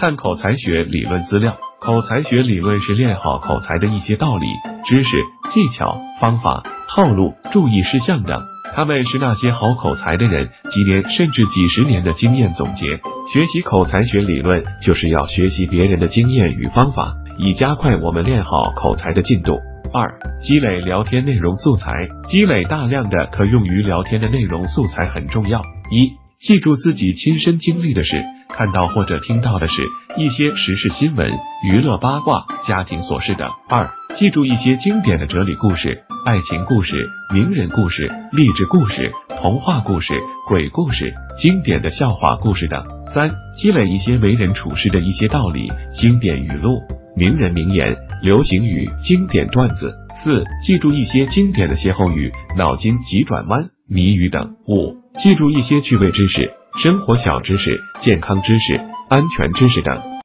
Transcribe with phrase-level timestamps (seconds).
[0.00, 1.54] 看口才学理论资料。
[1.78, 4.46] 口才学理论是练好口才的一些道理、
[4.86, 5.18] 知识、
[5.50, 8.42] 技巧、方法、套路、注意事项等。
[8.74, 12.98] 他们是那些好口才的人几年甚至几十年的经验总结。
[13.30, 19.58] 学习口才学理论，就是要学习别人的经验与方法，以加快我们练好口才的进度。
[19.92, 21.92] 二、积累聊天内容素材，
[22.26, 25.60] 积累大量的可用于聊天的内容素材很重要。
[25.90, 26.10] 一、
[26.40, 28.24] 记住自己亲身经历的事。
[28.48, 29.82] 看到或者听到的是
[30.18, 31.30] 一些时事新闻、
[31.64, 33.48] 娱乐八卦、家庭琐事等。
[33.68, 40.14] 二、记住一些经典的哲理故事、爱情故事、名人故事、励志故事、童话故事、
[40.48, 42.82] 鬼故事、经典的笑话故事等。
[43.14, 46.80] 三、积累一些为人处事的一些道理、经典语录、
[47.16, 49.94] 名人名言、流行语、经典段子。
[50.22, 54.54] 四、记住一些经典的歇后语、脑筋急转弯、谜语等。
[54.68, 56.48] 五、记住一些趣味知识。
[56.80, 60.09] 生活小知识、健康知识、安全知识等。